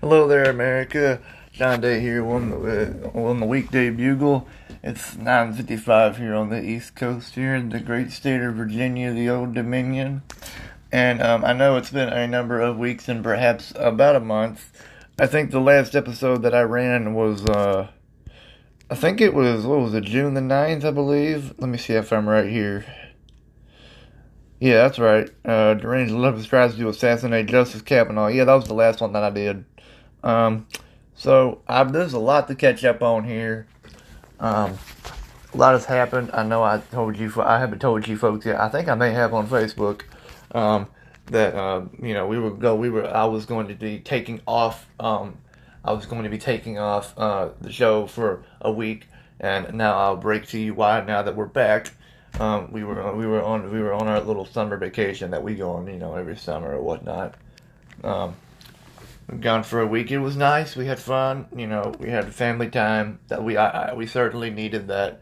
[0.00, 1.20] Hello there, America.
[1.52, 4.48] John Day here on the on the weekday bugle.
[4.82, 9.28] It's 9:55 here on the East Coast here in the great state of Virginia, the
[9.28, 10.22] Old Dominion.
[10.90, 14.72] And um, I know it's been a number of weeks and perhaps about a month.
[15.18, 17.88] I think the last episode that I ran was uh,
[18.88, 21.52] I think it was what was it June the 9th, I believe.
[21.58, 22.86] Let me see if I'm right here.
[24.60, 25.28] Yeah, that's right.
[25.44, 28.28] Uh, deranged love tries to assassinate Justice Kavanaugh.
[28.28, 29.64] Yeah, that was the last one that I did.
[30.22, 30.66] Um,
[31.14, 33.66] so I, there's a lot to catch up on here.
[34.38, 34.78] Um,
[35.52, 36.30] a lot has happened.
[36.32, 37.32] I know I told you.
[37.42, 38.60] I haven't told you folks yet.
[38.60, 40.02] I think I may have on Facebook
[40.52, 40.86] um,
[41.26, 42.74] that uh, you know we were go.
[42.74, 43.06] We were.
[43.06, 44.86] I was going to be taking off.
[44.98, 45.38] Um,
[45.84, 49.08] I was going to be taking off uh, the show for a week,
[49.40, 51.02] and now I'll break to you why.
[51.02, 51.90] Now that we're back,
[52.38, 55.54] um, we were we were on we were on our little summer vacation that we
[55.54, 57.34] go on, you know, every summer or whatnot.
[58.04, 58.36] Um,
[59.38, 60.10] gone for a week.
[60.10, 60.74] It was nice.
[60.74, 61.46] We had fun.
[61.54, 63.20] You know, we had family time.
[63.28, 65.20] That we I, I, we certainly needed that.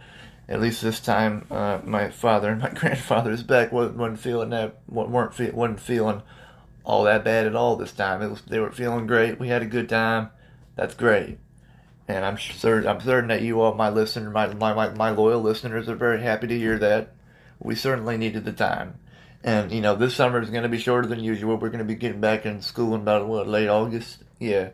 [0.49, 4.79] At least this time, uh, my father and my grandfather's back wasn't, wasn't feeling that
[4.89, 6.23] weren't fe- wasn't feeling
[6.85, 8.23] all that bad at all this time.
[8.23, 9.39] It was they were feeling great.
[9.39, 10.31] We had a good time.
[10.75, 11.39] That's great.
[12.09, 15.43] And I'm certain I'm certain that you all, my listener, my, my, my, my loyal
[15.43, 17.15] listeners, are very happy to hear that.
[17.61, 18.95] We certainly needed the time.
[19.45, 21.57] And you know, this summer is going to be shorter than usual.
[21.57, 24.19] We're going to be getting back in school in about what late August.
[24.39, 24.71] Yeah,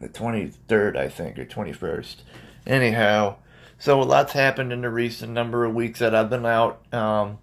[0.00, 2.22] the twenty third, I think, or twenty first.
[2.66, 3.36] Anyhow,
[3.78, 6.82] so a lot's happened in the recent number of weeks that I've been out.
[6.92, 7.38] Um,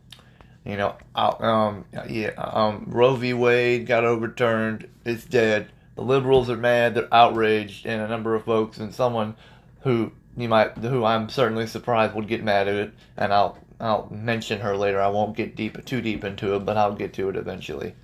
[0.66, 3.34] you know, um, yeah, um, Roe v.
[3.34, 4.88] Wade got overturned.
[5.06, 5.72] It's dead.
[5.96, 6.96] The liberals are mad.
[6.96, 9.36] They're outraged, and a number of folks and someone
[9.82, 14.08] who you might, who I'm certainly surprised would get mad at it, and I'll I'll
[14.12, 15.02] mention her later.
[15.02, 17.96] I won't get deep too deep into it, but I'll get to it eventually.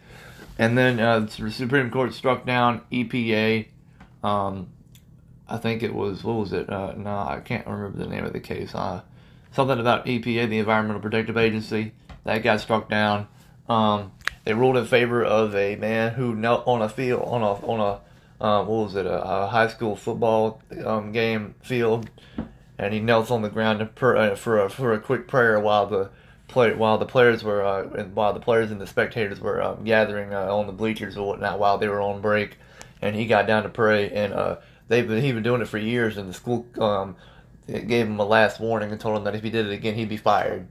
[0.58, 3.68] And then uh, the Supreme Court struck down EPA.
[4.24, 4.70] Um,
[5.48, 6.70] I think it was what was it?
[6.70, 8.74] Uh, no, I can't remember the name of the case.
[8.74, 9.02] Uh,
[9.52, 11.94] something about EPA, the Environmental Protective Agency.
[12.24, 13.28] That got struck down.
[13.70, 14.12] Um,
[14.44, 17.80] they ruled in favor of a man who knelt on a field on a on
[17.80, 18.00] a
[18.44, 22.09] um, what was it a, a high school football um, game field
[22.78, 25.88] and he knelt on the ground for, uh, for a for a quick prayer while
[25.88, 26.10] the
[26.48, 27.84] play while the players were uh,
[28.14, 31.60] while the players and the spectators were um, gathering uh, on the bleachers or whatnot
[31.60, 32.58] while they were on break,
[33.02, 34.58] and he got down to pray and uh,
[34.88, 37.16] they've been, he'd been doing it for years and the school um,
[37.68, 40.09] gave him a last warning and told him that if he did it again he'd
[40.09, 40.68] be fired.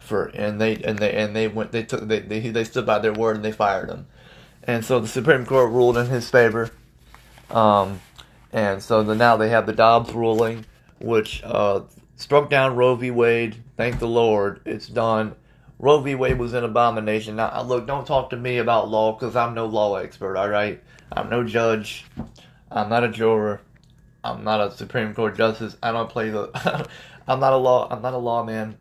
[0.00, 2.98] For and they and they and they went they took they they, they stood by
[2.98, 4.06] their word and they fired him,
[4.62, 6.70] and so the Supreme Court ruled in his favor,
[7.48, 8.02] um,
[8.52, 10.66] and so the, now they have the Dobbs ruling
[11.00, 11.82] which uh,
[12.16, 13.10] struck down Roe v.
[13.10, 13.62] Wade.
[13.76, 15.34] Thank the Lord, it's done.
[15.78, 16.14] Roe v.
[16.14, 17.36] Wade was an abomination.
[17.36, 20.82] Now, look, don't talk to me about law because I'm no law expert, all right?
[21.12, 22.06] I'm no judge.
[22.70, 23.60] I'm not a juror.
[24.22, 25.76] I'm not a Supreme Court justice.
[25.82, 26.88] I don't play the.
[27.28, 27.88] I'm not a law.
[27.90, 28.78] I'm not a lawman.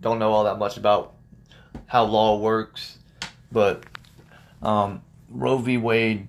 [0.00, 1.14] Don't know all that much about
[1.86, 2.98] how law works,
[3.50, 3.84] but
[4.62, 5.78] um, Roe v.
[5.78, 6.28] Wade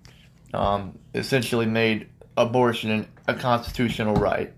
[0.54, 2.08] um, essentially made
[2.38, 4.54] abortion a constitutional right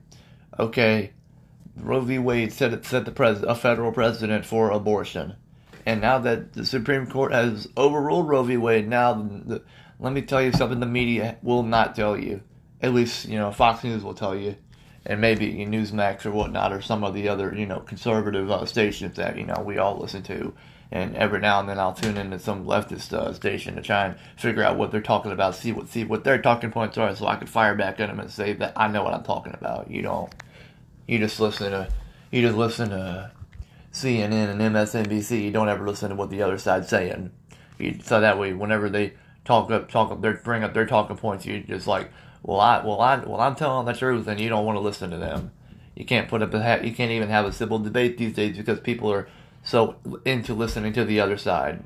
[0.59, 1.12] okay,
[1.75, 2.18] Roe v.
[2.19, 5.36] Wade set set the pres- a federal precedent for abortion,
[5.86, 8.57] and now that the Supreme Court has overruled Roe v.
[8.57, 9.62] Wade, now the,
[10.00, 12.42] let me tell you something the media will not tell you.
[12.81, 14.56] At least you know Fox News will tell you,
[15.06, 19.15] and maybe Newsmax or whatnot, or some of the other you know conservative uh, stations
[19.18, 20.54] that you know we all listen to.
[20.89, 24.15] And every now and then I'll tune into some leftist uh, station to try and
[24.38, 27.27] figure out what they're talking about, see what see what their talking points are, so
[27.27, 29.92] I can fire back at them and say that I know what I'm talking about.
[29.92, 30.33] You don't.
[31.07, 31.88] You just listen to
[32.31, 33.31] you just listen to
[33.94, 35.42] CNN and MSNBC.
[35.42, 37.31] You don't ever listen to what the other side's saying.
[37.80, 39.13] You, so that way, whenever they
[39.45, 41.45] talk up, talk up, they bring up their talking points.
[41.45, 42.12] You just like,
[42.44, 45.09] well, I, well, I, well, I'm telling the truth, and you don't want to listen
[45.12, 45.51] to them.
[45.95, 48.80] You can't put up a, you can't even have a civil debate these days because
[48.80, 49.27] people are
[49.63, 49.95] so
[50.25, 51.83] into listening to the other side.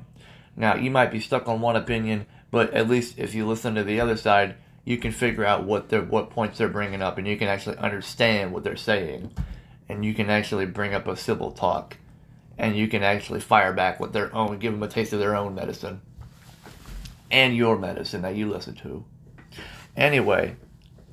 [0.56, 3.84] Now, you might be stuck on one opinion, but at least if you listen to
[3.84, 7.26] the other side, you can figure out what they're what points they're bringing up, and
[7.26, 9.32] you can actually understand what they're saying,
[9.88, 11.96] and you can actually bring up a civil talk,
[12.58, 15.36] and you can actually fire back with their own, give them a taste of their
[15.36, 16.00] own medicine,
[17.30, 19.04] and your medicine that you listen to.
[19.96, 20.56] Anyway,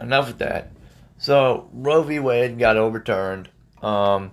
[0.01, 0.71] enough of that.
[1.18, 2.19] So Roe v.
[2.19, 3.50] Wade got overturned.
[3.83, 4.31] Um,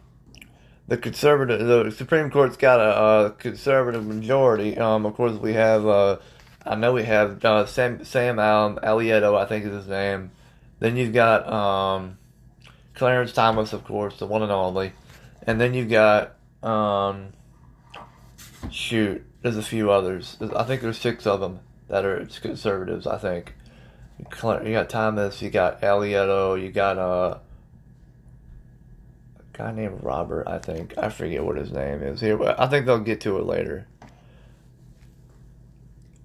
[0.88, 4.78] the conservative, the Supreme Court's got a, a conservative majority.
[4.78, 5.86] Um, of course, we have.
[5.86, 6.18] Uh,
[6.66, 10.32] I know we have uh, Sam Sam um, Alito, I think is his name.
[10.78, 12.18] Then you've got um,
[12.94, 14.92] Clarence Thomas, of course, the one and only.
[15.46, 17.28] And then you've got um,
[18.70, 20.36] shoot, there's a few others.
[20.54, 23.06] I think there's six of them that are conservatives.
[23.06, 23.54] I think.
[24.18, 27.38] You got Thomas, you got Alito, you got uh,
[29.38, 30.96] a guy named Robert, I think.
[30.96, 33.86] I forget what his name is here, but I think they'll get to it later.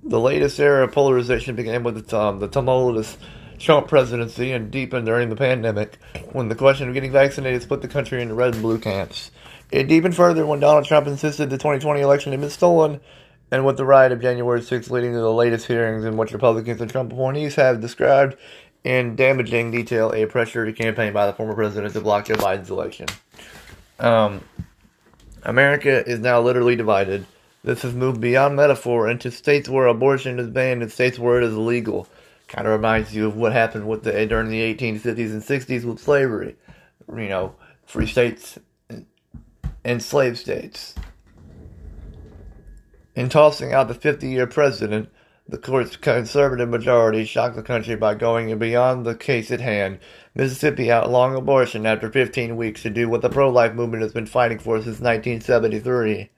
[0.03, 3.17] The latest era of polarization began with the, um, the tumultuous
[3.59, 5.99] Trump presidency and deepened during the pandemic
[6.31, 9.29] when the question of getting vaccinated split the country into red and blue camps.
[9.71, 12.99] It deepened further when Donald Trump insisted the 2020 election had been stolen,
[13.51, 16.81] and with the riot of January 6th leading to the latest hearings in which Republicans
[16.81, 18.35] and Trump appointees have described
[18.83, 23.07] in damaging detail a pressure campaign by the former president to block Joe Biden's election.
[23.99, 24.41] Um,
[25.43, 27.25] America is now literally divided.
[27.63, 31.43] This has moved beyond metaphor into states where abortion is banned and states where it
[31.43, 32.07] is illegal.
[32.47, 35.99] Kind of reminds you of what happened with the during the 1850s and 60s with
[35.99, 36.55] slavery.
[37.07, 37.55] You know,
[37.85, 38.57] free states
[39.83, 40.95] and slave states.
[43.15, 45.09] In tossing out the 50 year precedent,
[45.47, 49.99] the court's conservative majority shocked the country by going beyond the case at hand.
[50.33, 54.25] Mississippi outlawed abortion after 15 weeks to do what the pro life movement has been
[54.25, 56.29] fighting for since 1973.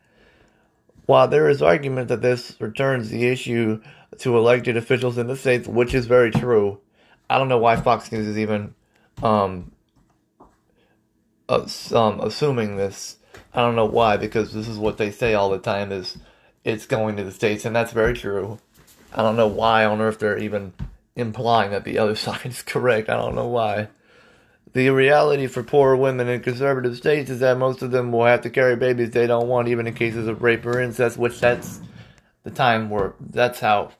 [1.05, 3.81] While there is argument that this returns the issue
[4.19, 6.79] to elected officials in the states, which is very true.
[7.29, 8.75] I don't know why Fox News is even
[9.21, 9.71] um,
[11.49, 13.17] um, assuming this.
[13.53, 16.17] I don't know why, because this is what they say all the time is
[16.63, 18.59] it's going to the states, and that's very true.
[19.13, 20.73] I don't know why on earth they're even
[21.15, 23.09] implying that the other side is correct.
[23.09, 23.89] I don't know why.
[24.71, 28.41] The reality for poor women in conservative states is that most of them will have
[28.41, 31.79] to carry babies they don't want, even in cases of rape or incest, which that's
[32.43, 33.91] the time where that's how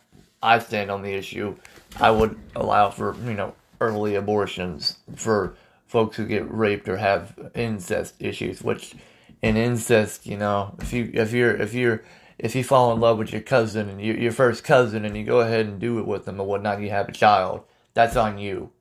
[0.42, 1.56] I stand on the issue.
[2.00, 5.56] I would allow for, you know, early abortions for
[5.86, 8.96] folks who get raped or have incest issues, which
[9.44, 12.04] in incest, you know, if you if you're if you're
[12.40, 15.24] if you fall in love with your cousin and you, your first cousin and you
[15.24, 17.64] go ahead and do it with them and whatnot, you have a child,
[17.94, 18.72] that's on you.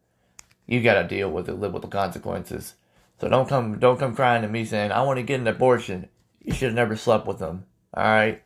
[0.67, 2.75] You gotta deal with it, live with the consequences.
[3.20, 6.09] So don't come don't come crying to me saying I want to get an abortion.
[6.43, 7.67] You should have never slept with them.
[7.94, 8.43] All right.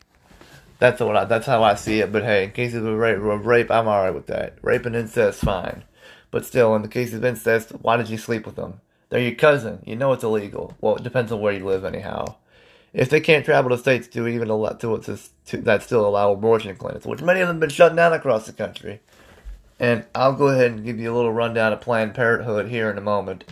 [0.79, 2.13] That's what I, that's how I see it.
[2.13, 4.59] But hey, in cases of rape, rape, I'm alright with that.
[4.61, 5.85] Rape and incest, fine.
[6.31, 8.81] But still, in the case of incest, why did you sleep with them?
[9.09, 9.83] They're your cousin.
[9.87, 10.75] You know it's illegal.
[10.81, 12.37] Well, it depends on where you live, anyhow.
[12.93, 16.33] If they can't travel to states to even allow to, to, to that still allow
[16.33, 19.01] abortion clinics, which many of them have been shut down across the country.
[19.79, 22.97] And I'll go ahead and give you a little rundown of Planned Parenthood here in
[22.97, 23.45] a moment.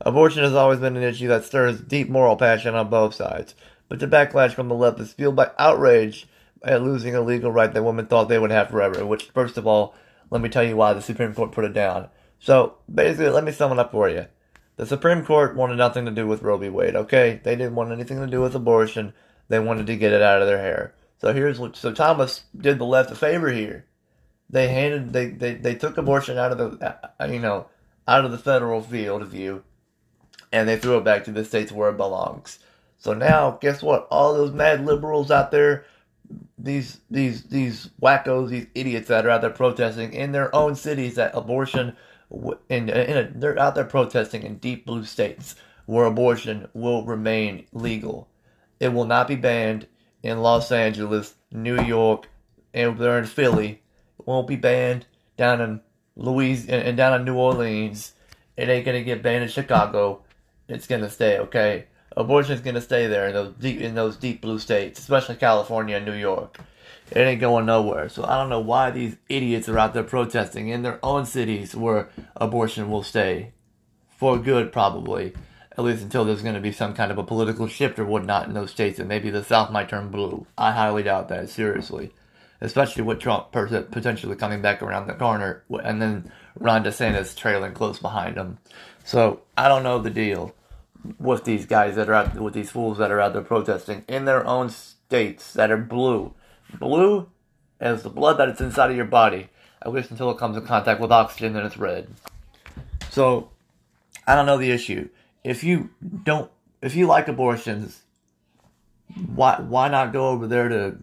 [0.00, 3.54] Abortion has always been an issue that stirs deep moral passion on both sides,
[3.88, 6.26] but the backlash from the left is fueled by outrage
[6.62, 9.04] at losing a legal right that women thought they would have forever.
[9.04, 9.94] Which, first of all,
[10.30, 12.08] let me tell you why the Supreme Court put it down.
[12.38, 14.26] So, basically, let me sum it up for you.
[14.76, 16.68] The Supreme Court wanted nothing to do with Roe v.
[16.68, 17.40] Wade, okay?
[17.42, 19.14] They didn't want anything to do with abortion.
[19.48, 20.94] They wanted to get it out of their hair.
[21.18, 23.86] So here's what, so Thomas did the left a favor here.
[24.48, 27.66] They handed, they, they, they took abortion out of the, uh, you know,
[28.06, 29.64] out of the federal field of view,
[30.52, 32.60] and they threw it back to the states where it belongs.
[32.98, 34.06] So now, guess what?
[34.10, 35.84] All those mad liberals out there
[36.58, 41.14] these these these wackos, these idiots that are out there protesting in their own cities
[41.16, 41.96] that abortion
[42.68, 45.54] in, in a, they're out there protesting in deep blue states
[45.86, 48.28] where abortion will remain legal.
[48.80, 49.86] It will not be banned
[50.22, 52.28] in Los Angeles, New York,
[52.74, 53.82] and they're in Philly.
[54.26, 55.06] Won't be banned
[55.38, 55.80] down in
[56.16, 58.12] Louisiana and down in New Orleans.
[58.58, 60.22] It ain't gonna get banned in Chicago.
[60.68, 61.86] It's gonna stay, okay?
[62.16, 65.36] abortion is going to stay there in those deep in those deep blue states, especially
[65.36, 66.58] California and New York.
[67.10, 68.08] It ain't going nowhere.
[68.08, 71.76] So I don't know why these idiots are out there protesting in their own cities
[71.76, 73.52] where abortion will stay
[74.16, 75.34] for good, probably.
[75.78, 78.54] At least until there's to be some kind of a political shift or whatnot in
[78.54, 80.46] those states, and maybe the South might turn blue.
[80.56, 82.12] I highly doubt that, seriously.
[82.60, 87.98] Especially with Trump potentially coming back around the corner, and then Ron DeSantis trailing close
[87.98, 88.58] behind him.
[89.04, 90.54] So I don't know the deal
[91.18, 94.24] with these guys that are out, with these fools that are out there protesting in
[94.24, 96.34] their own states that are blue.
[96.78, 97.28] Blue
[97.80, 99.48] as the blood that is inside of your body,
[99.82, 102.08] at least until it comes in contact with oxygen, then it's red.
[103.10, 103.50] So,
[104.26, 105.08] I don't know the issue.
[105.44, 105.90] If you
[106.24, 106.50] don't,
[106.82, 108.02] if you like abortions,
[109.34, 110.96] why why not go over there to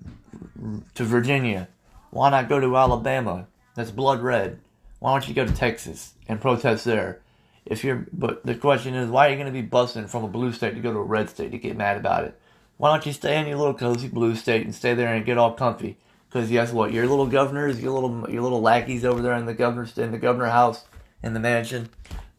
[0.96, 1.68] to Virginia?
[2.12, 3.48] Why not go to Alabama?
[3.76, 4.60] That's blood red.
[5.00, 7.24] Why don't you go to Texas and protest there?
[7.66, 10.28] if you're, but the question is, why are you going to be busting from a
[10.28, 12.40] blue state to go to a red state to get mad about it?
[12.78, 15.38] Why don't you stay in your little cozy blue state and stay there and get
[15.38, 15.98] all comfy?
[16.28, 16.92] Because guess what?
[16.92, 20.18] Your little governors, your little your little lackeys over there in the governor's in the
[20.18, 20.86] governor house
[21.22, 21.90] in the mansion,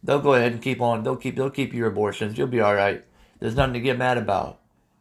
[0.03, 1.05] they'll go ahead and keep on.
[1.05, 2.37] They'll keep they'll keep your abortions.
[2.37, 3.05] You'll be all right.
[3.39, 4.59] There's nothing to get mad about.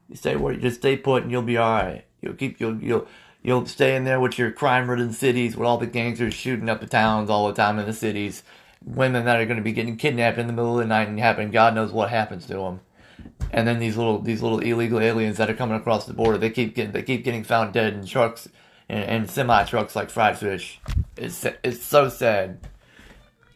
[0.07, 2.05] You stay where you just stay put and you'll be all right.
[2.23, 3.07] You'll keep you'll you'll
[3.43, 6.87] You'll stay in there with your crime-ridden cities, with all the gangsters shooting up the
[6.87, 8.41] towns all the time in the cities.
[8.85, 11.19] Women that are going to be getting kidnapped in the middle of the night and
[11.19, 11.51] happen.
[11.51, 12.79] God knows what happens to them.
[13.51, 16.49] And then these little these little illegal aliens that are coming across the border, they
[16.49, 18.47] keep getting they keep getting found dead in trucks
[18.89, 20.79] and, and semi trucks like fried fish.
[21.17, 22.59] It's it's so sad.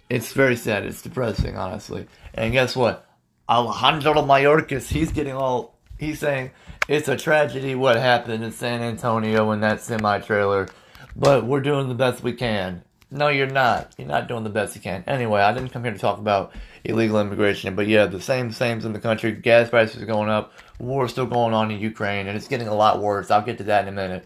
[0.10, 0.86] It's very sad.
[0.86, 2.08] It's depressing, honestly.
[2.34, 3.10] And guess what?
[3.50, 5.78] Alejandro Mayorkas, he's getting all.
[5.98, 6.52] He's saying
[6.88, 10.68] it's a tragedy what happened in San Antonio in that semi trailer,
[11.16, 12.84] but we're doing the best we can.
[13.10, 13.94] No, you're not.
[13.98, 15.04] You're not doing the best you can.
[15.08, 16.54] Anyway, I didn't come here to talk about
[16.84, 19.32] illegal immigration, but yeah, the same same's in the country.
[19.32, 20.52] Gas prices are going up.
[20.80, 23.32] War still going on in Ukraine, and it's getting a lot worse.
[23.32, 24.26] I'll get to that in a minute.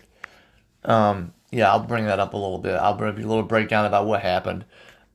[0.83, 2.73] Um, yeah, I'll bring that up a little bit.
[2.73, 4.65] I'll bring you a little breakdown about what happened.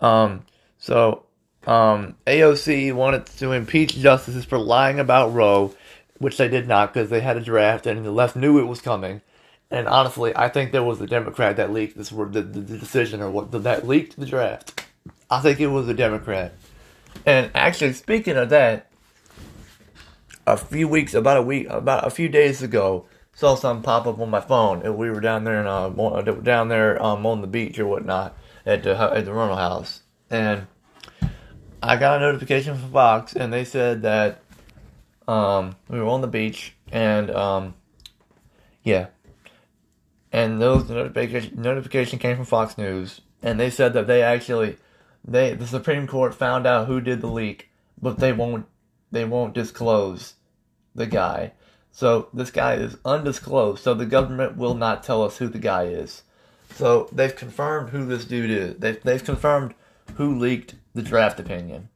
[0.00, 0.44] Um,
[0.78, 1.24] so,
[1.66, 5.74] um, AOC wanted to impeach justices for lying about Roe,
[6.18, 8.80] which they did not because they had a draft and the left knew it was
[8.80, 9.22] coming.
[9.70, 13.20] And honestly, I think there was a Democrat that leaked this the, the, the decision
[13.20, 14.84] or what that leaked the draft.
[15.28, 16.54] I think it was a Democrat.
[17.24, 18.90] And actually, speaking of that,
[20.46, 24.20] a few weeks, about a week, about a few days ago, saw something pop up
[24.20, 24.82] on my phone.
[24.82, 28.36] And we were down there in uh, down there um, on the beach or whatnot
[28.64, 30.66] at the at the rental house, and
[31.82, 34.40] I got a notification from Fox, and they said that
[35.28, 37.74] um, we were on the beach, and um,
[38.82, 39.06] yeah,
[40.32, 44.76] and those notification notification came from Fox News, and they said that they actually
[45.24, 48.66] they the Supreme Court found out who did the leak, but they won't
[49.10, 50.34] they won't disclose
[50.94, 51.52] the guy.
[51.90, 55.84] So this guy is undisclosed, so the government will not tell us who the guy
[55.84, 56.22] is.
[56.74, 58.76] So they've confirmed who this dude is.
[58.76, 59.74] They've, they've confirmed
[60.16, 61.88] who leaked the draft opinion.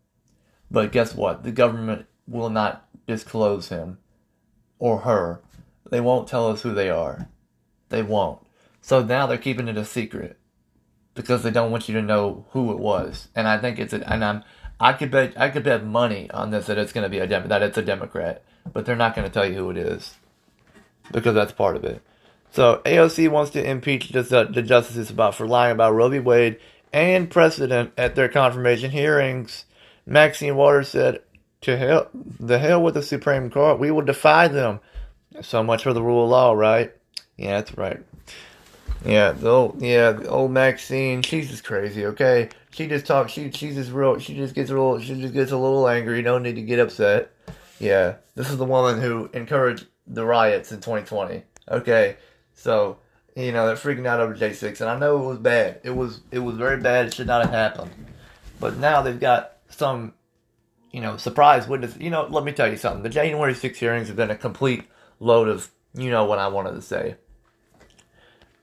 [0.70, 1.42] But guess what?
[1.42, 3.98] The government will not disclose him
[4.78, 5.40] or her.
[5.90, 7.28] They won't tell us who they are.
[7.88, 8.40] They won't.
[8.80, 10.38] So now they're keeping it a secret
[11.14, 13.28] because they don't want you to know who it was.
[13.34, 14.44] And I think it's a, and I'm
[14.78, 17.26] I could bet I could bet money on this that it's going to be a
[17.26, 20.16] Dem- that it's a Democrat but they're not going to tell you who it is
[21.12, 22.02] because that's part of it.
[22.52, 26.18] So AOC wants to impeach the, the justices about for lying about Roe v.
[26.18, 26.58] Wade
[26.92, 29.66] and precedent at their confirmation hearings.
[30.04, 31.20] Maxine Waters said,
[31.62, 33.78] "To hell, the hell with the Supreme Court.
[33.78, 34.80] We will defy them."
[35.42, 36.92] So much for the rule of law, right?
[37.36, 38.00] Yeah, that's right.
[39.04, 42.04] Yeah, the old, yeah, the old Maxine, she's just crazy.
[42.04, 43.32] Okay, she just talks.
[43.32, 44.18] She she's just real.
[44.18, 44.98] She just gets a little.
[45.00, 46.20] She just gets a little angry.
[46.22, 47.30] no need to get upset.
[47.78, 51.44] Yeah, this is the woman who encouraged the riots in 2020.
[51.70, 52.16] Okay,
[52.52, 52.98] so
[53.34, 55.80] you know they're freaking out over J6, and I know it was bad.
[55.82, 57.06] It was it was very bad.
[57.06, 57.90] It should not have happened.
[58.58, 60.12] But now they've got some,
[60.90, 61.96] you know, surprise witness.
[61.98, 63.02] You know, let me tell you something.
[63.02, 64.84] The January 6 hearings have been a complete
[65.18, 67.16] load of, you know, what I wanted to say.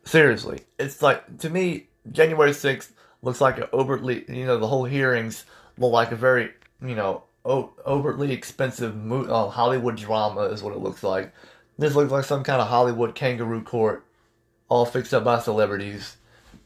[0.04, 2.92] Seriously, it's like to me, January 6th
[3.22, 5.46] looks like an overtly, you know, the whole hearings
[5.78, 10.80] look like a very, you know, overtly expensive mo- uh, Hollywood drama is what it
[10.80, 11.34] looks like.
[11.78, 14.06] This looks like some kind of Hollywood kangaroo court,
[14.70, 16.18] all fixed up by celebrities,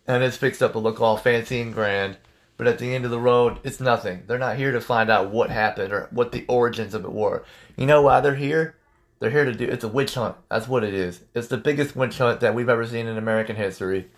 [0.08, 2.18] and it's fixed up to look all fancy and grand.
[2.62, 4.22] But at the end of the road, it's nothing.
[4.28, 7.44] They're not here to find out what happened or what the origins of it were.
[7.76, 8.76] You know why they're here?
[9.18, 9.66] They're here to do.
[9.66, 10.36] It's a witch hunt.
[10.48, 11.22] That's what it is.
[11.34, 14.12] It's the biggest witch hunt that we've ever seen in American history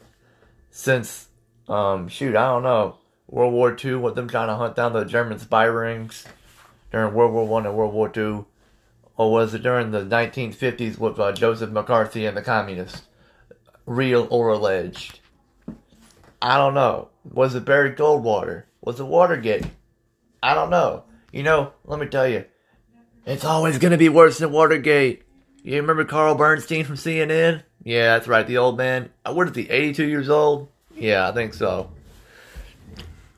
[0.72, 1.30] since,
[1.70, 2.98] um, shoot, I don't know,
[3.30, 3.96] World War II.
[3.96, 6.26] With them trying to hunt down the German spy rings
[6.92, 8.46] during World War One and World War Two,
[9.16, 13.04] or was it during the 1950s with uh, Joseph McCarthy and the communists?
[13.86, 15.22] Real or alleged?
[16.44, 17.08] I don't know.
[17.24, 18.64] Was it Barry Goldwater?
[18.82, 19.66] Was it Watergate?
[20.44, 21.06] I don't know.
[21.32, 22.44] You know, let me tell you,
[23.26, 25.24] it's always going to be worse than Watergate.
[25.64, 27.64] You remember Carl Bernstein from CNN?
[27.86, 29.10] Yeah, that's right, the old man.
[29.26, 30.68] Uh, what is he, 82 years old?
[30.94, 31.92] Yeah, I think so.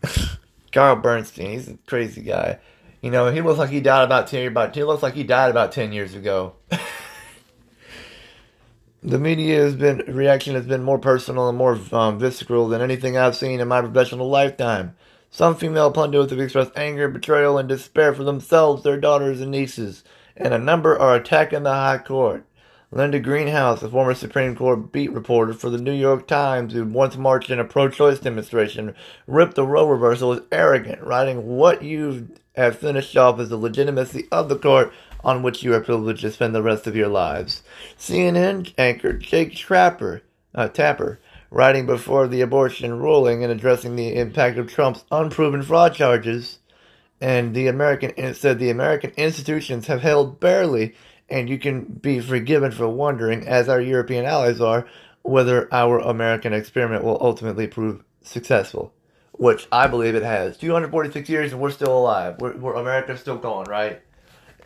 [0.73, 2.57] Carl Bernstein, he's a crazy guy.
[3.03, 4.47] You know, he looks like he died about ten.
[4.47, 6.55] About he looks like he died about ten years ago.
[9.05, 13.15] the media has been reaction has been more personal and more um, visceral than anything
[13.15, 14.95] I've seen in my professional lifetime.
[15.29, 20.03] Some female pundits have expressed anger, betrayal, and despair for themselves, their daughters, and nieces,
[20.35, 22.45] and a number are attacking the High Court.
[22.91, 27.15] Linda Greenhouse, a former Supreme Court beat reporter for the New York Times who once
[27.15, 28.95] marched in a pro choice demonstration,
[29.27, 34.27] ripped the Roe reversal as arrogant, writing, What you have finished off is the legitimacy
[34.31, 34.91] of the court
[35.25, 37.63] on which you are privileged to spend the rest of your lives.
[37.97, 40.21] CNN anchor Jake Trapper,
[40.53, 45.95] uh, Tapper, writing before the abortion ruling and addressing the impact of Trump's unproven fraud
[45.95, 46.59] charges,
[47.19, 50.93] and the American said the American institutions have held barely,
[51.27, 54.85] and you can be forgiven for wondering, as our European allies are,
[55.23, 58.93] whether our American experiment will ultimately prove successful,
[59.31, 60.55] which I believe it has.
[60.57, 62.35] 246 years and we're still alive.
[62.39, 64.01] We're, we're America's still going, right?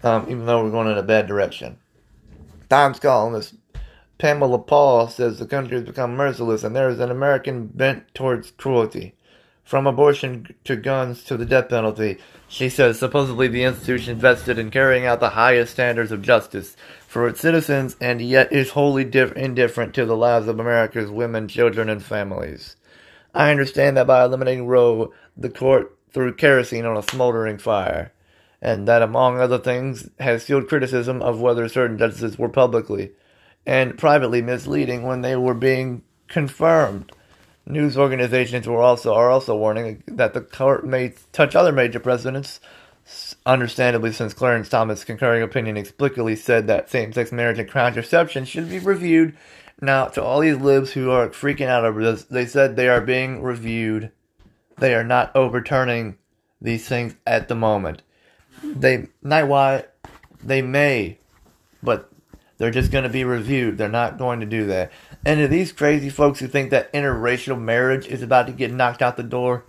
[0.04, 1.78] Um, even though we're going in a bad direction.
[2.70, 3.56] Times columnist
[4.20, 8.52] Pamela Paul says the country has become merciless and there is an American bent towards
[8.52, 9.16] cruelty.
[9.64, 14.72] From abortion to guns to the death penalty, she says supposedly the institution vested in
[14.72, 16.76] carrying out the highest standards of justice
[17.08, 21.48] for its citizens and yet is wholly diff- indifferent to the lives of America's women,
[21.48, 22.76] children, and families.
[23.34, 28.12] I understand that by eliminating Roe, the court threw kerosene on a smoldering fire,
[28.62, 33.12] and that, among other things, has fueled criticism of whether certain justices were publicly
[33.66, 37.12] and privately misleading when they were being confirmed.
[37.66, 42.60] News organizations were also are also warning that the court may touch other major precedents.
[43.46, 48.80] Understandably, since Clarence Thomas' concurring opinion explicitly said that same-sex marriage and contraception should be
[48.80, 49.36] reviewed.
[49.82, 53.02] Now, to all these libs who are freaking out over this, they said they are
[53.02, 54.12] being reviewed.
[54.78, 56.18] They are not overturning
[56.62, 58.02] these things at the moment.
[58.64, 59.86] They why
[60.44, 61.20] they may,
[61.82, 62.12] but
[62.58, 63.78] they're just going to be reviewed.
[63.78, 64.92] They're not going to do that.
[65.26, 69.02] And to these crazy folks who think that interracial marriage is about to get knocked
[69.02, 69.66] out the door,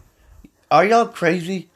[0.71, 1.71] are y'all crazy?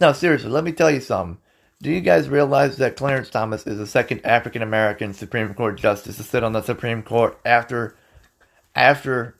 [0.00, 1.38] No, seriously, let me tell you something.
[1.80, 6.16] Do you guys realize that Clarence Thomas is the second African American Supreme Court justice
[6.16, 7.96] to sit on the Supreme Court after
[8.74, 9.36] after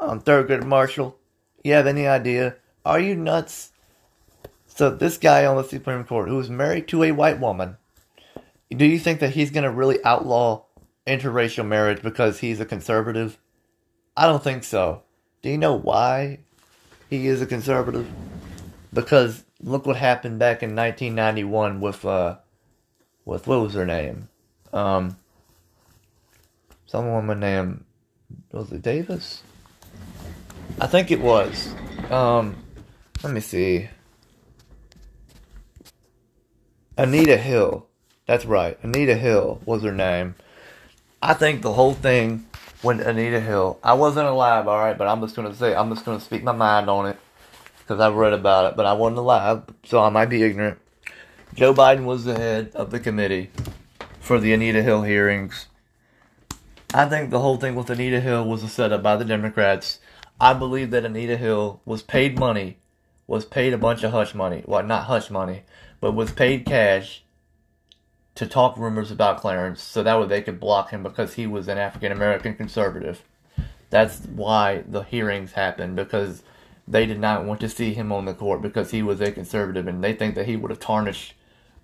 [0.00, 1.16] um, Thurgood Marshall?
[1.62, 2.56] You have any idea?
[2.84, 3.70] Are you nuts?
[4.78, 7.78] So this guy on the Supreme Court, who is married to a white woman,
[8.70, 10.66] do you think that he's going to really outlaw
[11.04, 13.38] interracial marriage because he's a conservative?
[14.16, 15.02] I don't think so.
[15.42, 16.38] Do you know why
[17.10, 18.08] he is a conservative?
[18.94, 22.36] Because look what happened back in 1991 with uh
[23.24, 24.28] with what was her name?
[24.72, 25.16] Um
[26.86, 27.84] some woman named
[28.52, 29.42] was it Davis?
[30.80, 31.74] I think it was.
[32.10, 32.54] Um
[33.24, 33.88] let me see.
[36.98, 37.86] Anita Hill.
[38.26, 38.76] That's right.
[38.82, 40.34] Anita Hill was her name.
[41.22, 42.48] I think the whole thing
[42.82, 46.04] when Anita Hill, I wasn't alive, all right, but I'm just gonna say, I'm just
[46.04, 47.16] gonna speak my mind on it
[47.78, 50.80] because I've read about it, but I wasn't alive, so I might be ignorant.
[51.54, 53.50] Joe Biden was the head of the committee
[54.18, 55.66] for the Anita Hill hearings.
[56.92, 60.00] I think the whole thing with Anita Hill was a setup by the Democrats.
[60.40, 62.78] I believe that Anita Hill was paid money,
[63.28, 64.64] was paid a bunch of hush money.
[64.66, 65.62] Well, not hush money,
[66.00, 67.24] but was paid cash
[68.34, 71.66] to talk rumors about Clarence so that way they could block him because he was
[71.66, 73.22] an African American conservative.
[73.90, 76.42] That's why the hearings happened because
[76.86, 79.86] they did not want to see him on the court because he was a conservative
[79.86, 81.34] and they think that he would have tarnished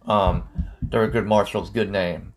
[0.06, 0.44] um,
[0.86, 2.34] Thurgood Marshall's good name.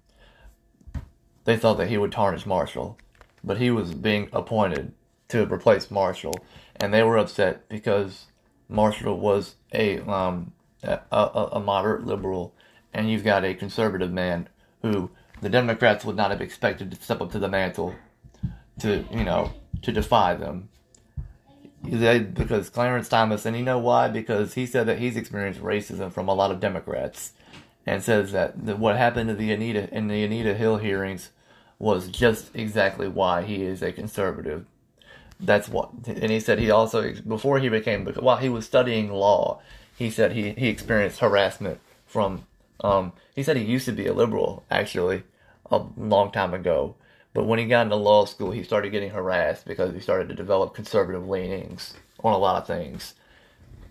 [1.45, 2.97] They thought that he would tarnish Marshall,
[3.43, 4.93] but he was being appointed
[5.29, 6.33] to replace Marshall,
[6.75, 8.25] and they were upset because
[8.67, 12.53] Marshall was a um, a, a, a moderate liberal
[12.93, 14.49] and you've got a conservative man
[14.81, 15.11] who
[15.41, 17.95] the Democrats would not have expected to step up to the mantle
[18.79, 19.51] to, you know,
[19.83, 20.69] to defy them.
[21.83, 24.09] They, because Clarence Thomas, and you know why?
[24.09, 27.33] Because he said that he's experienced racism from a lot of Democrats,
[27.85, 31.29] and says that what happened to the Anita in the Anita Hill hearings
[31.79, 34.65] was just exactly why he is a conservative.
[35.39, 39.61] That's what, and he said he also before he became while he was studying law,
[39.97, 42.45] he said he he experienced harassment from
[42.81, 45.23] um, he said he used to be a liberal, actually,
[45.71, 46.95] a long time ago.
[47.33, 50.35] But when he got into law school, he started getting harassed because he started to
[50.35, 53.13] develop conservative leanings on a lot of things.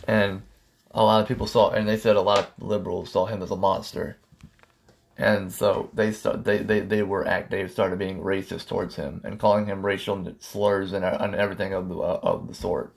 [0.07, 0.43] And
[0.93, 3.51] a lot of people saw, and they said a lot of liberals saw him as
[3.51, 4.17] a monster.
[5.19, 9.21] And so they start, they, they, they were act they started being racist towards him
[9.25, 12.95] and calling him racial slurs and, and everything of the uh, of the sort.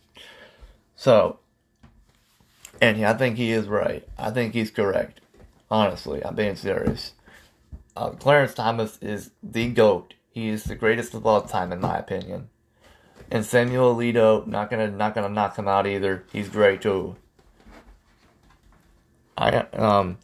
[0.95, 1.39] So,
[2.82, 4.08] and I think he is right.
[4.18, 5.22] I think he's correct.
[5.72, 7.13] Honestly, I'm being serious.
[7.96, 10.13] Uh, Clarence Thomas is the GOAT.
[10.32, 12.50] He is the greatest of all time, in my opinion.
[13.32, 16.24] And Samuel Alito, not gonna not gonna knock him out either.
[16.32, 17.15] He's great too.
[19.38, 20.18] I um,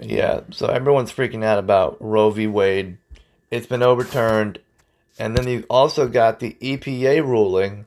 [0.00, 0.40] yeah.
[0.50, 2.46] So everyone's freaking out about Roe v.
[2.46, 2.98] Wade.
[3.50, 4.60] It's been overturned,
[5.18, 7.86] and then you've also got the EPA ruling.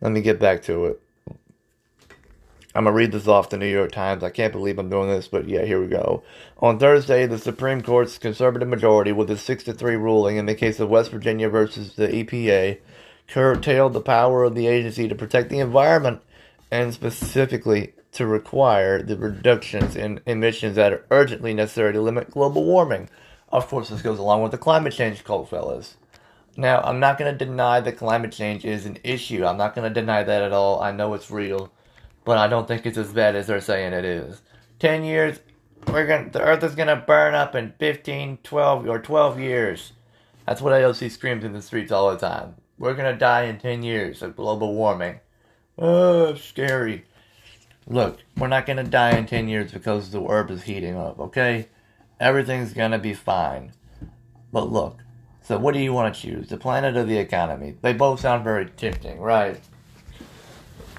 [0.00, 1.02] Let me get back to it.
[2.74, 4.24] I'm going to read this off the New York Times.
[4.24, 6.24] I can't believe I'm doing this, but yeah, here we go.
[6.58, 10.56] On Thursday, the Supreme Court's conservative majority, with a 6 to 3 ruling in the
[10.56, 12.78] case of West Virginia versus the EPA,
[13.28, 16.20] curtailed the power of the agency to protect the environment
[16.70, 22.64] and specifically to require the reductions in emissions that are urgently necessary to limit global
[22.64, 23.08] warming.
[23.50, 25.96] Of course, this goes along with the climate change cult, fellas.
[26.56, 29.44] Now, I'm not going to deny that climate change is an issue.
[29.44, 30.80] I'm not going to deny that at all.
[30.80, 31.72] I know it's real,
[32.24, 34.42] but I don't think it's as bad as they're saying it is.
[34.78, 35.38] 10 years,
[35.88, 39.38] we're going to the earth is going to burn up in 15, 12 or 12
[39.40, 39.92] years.
[40.46, 42.56] That's what AOC screams in the streets all the time.
[42.78, 45.20] We're going to die in 10 years of global warming.
[45.78, 47.04] Oh, scary.
[47.86, 51.18] Look, we're not going to die in 10 years because the earth is heating up,
[51.18, 51.68] okay?
[52.18, 53.72] Everything's going to be fine.
[54.52, 54.98] But look,
[55.42, 56.48] so what do you want to choose?
[56.48, 57.76] The planet or the economy?
[57.82, 59.60] They both sound very tempting, right?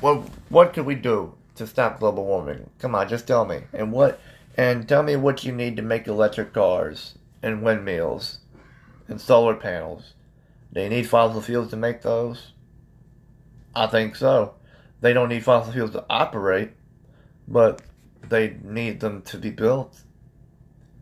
[0.06, 2.70] What what could we do to stop global warming?
[2.78, 3.62] Come on, just tell me.
[3.74, 4.20] And what
[4.56, 8.38] and tell me what you need to make electric cars and windmills
[9.08, 10.14] and solar panels.
[10.76, 12.52] You need fossil fuels to make those?
[13.76, 14.54] I think so.
[15.02, 16.74] They don't need fossil fuels to operate,
[17.48, 17.82] but
[18.30, 20.02] they need them to be built.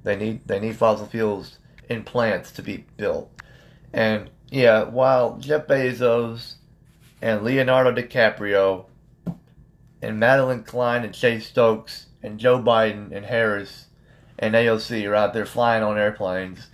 [0.03, 1.57] They need they need fossil fuels
[1.89, 3.29] in plants to be built.
[3.91, 6.53] And yeah, while Jeff Bezos
[7.21, 8.85] and Leonardo DiCaprio
[10.03, 13.87] and Madelyn Cline and Chase Stokes and Joe Biden and Harris
[14.37, 16.67] and AOC are out there flying on airplanes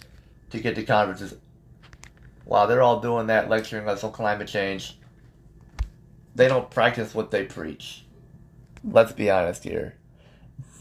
[0.50, 1.36] to get to conferences.
[2.46, 4.98] While they're all doing that, lecturing us on climate change,
[6.34, 8.04] they don't practice what they preach.
[8.84, 9.96] Let's be honest here.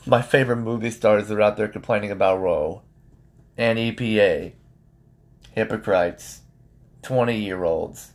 [0.06, 2.80] My favorite movie stars are out there complaining about Roe
[3.58, 4.54] and EPA,
[5.50, 6.40] hypocrites,
[7.02, 8.12] 20 year olds,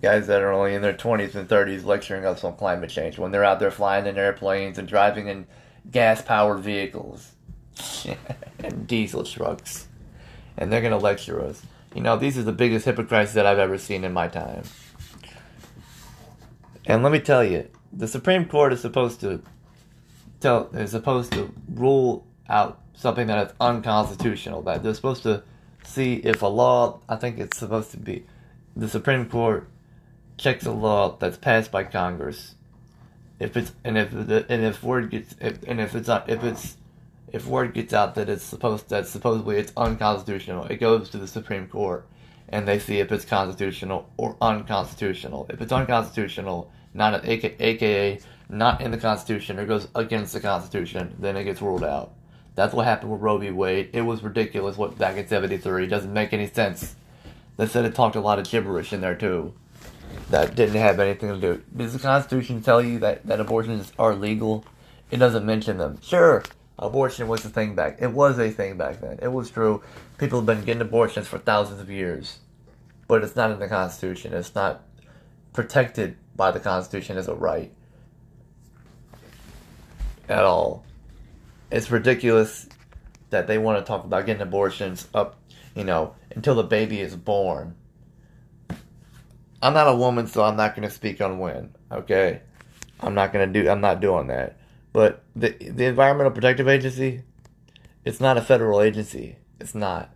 [0.00, 3.32] guys that are only in their 20s and 30s lecturing us on climate change when
[3.32, 5.46] they're out there flying in airplanes and driving in
[5.90, 7.32] gas powered vehicles
[8.58, 9.88] and diesel trucks.
[10.56, 11.62] And they're going to lecture us.
[11.94, 14.64] You know, these are the biggest hypocrites that I've ever seen in my time.
[16.86, 19.42] And let me tell you, the Supreme Court is supposed to
[20.40, 24.62] tell is supposed to rule out something that is unconstitutional.
[24.62, 25.42] That they're supposed to
[25.84, 28.24] see if a law, I think it's supposed to be,
[28.76, 29.68] the Supreme Court
[30.38, 32.54] checks a law that's passed by Congress.
[33.38, 36.42] If it's and if the, and if word gets if, and if it's not if
[36.42, 36.76] it's
[37.32, 41.26] if word gets out that it's supposed that supposedly it's unconstitutional, it goes to the
[41.26, 42.06] Supreme Court
[42.48, 45.46] and they see if it's constitutional or unconstitutional.
[45.50, 51.14] If it's unconstitutional, not an AKA, not in the Constitution or goes against the Constitution,
[51.18, 52.14] then it gets ruled out.
[52.54, 53.50] That's what happened with Roe v.
[53.50, 53.90] Wade.
[53.92, 55.84] It was ridiculous what back in '73.
[55.84, 56.96] It doesn't make any sense.
[57.56, 59.54] They said it talked a lot of gibberish in there too.
[60.30, 61.62] That didn't have anything to do.
[61.74, 64.64] Does the Constitution tell you that, that abortions are legal?
[65.10, 66.00] It doesn't mention them.
[66.02, 66.42] Sure,
[66.78, 67.98] abortion was a thing back.
[68.00, 69.18] It was a thing back then.
[69.22, 69.82] It was true.
[70.18, 72.38] People have been getting abortions for thousands of years,
[73.06, 74.34] but it's not in the Constitution.
[74.34, 74.82] It's not
[75.52, 77.72] protected by the Constitution as a right
[80.28, 80.84] at all
[81.70, 82.68] it's ridiculous
[83.30, 85.38] that they want to talk about getting abortions up,
[85.74, 87.74] you know, until the baby is born.
[89.62, 91.74] I'm not a woman, so I'm not going to speak on when.
[91.90, 92.40] Okay,
[93.00, 93.68] I'm not going to do.
[93.68, 94.58] I'm not doing that.
[94.92, 97.22] But the the Environmental Protective Agency,
[98.04, 99.36] it's not a federal agency.
[99.60, 100.14] It's not.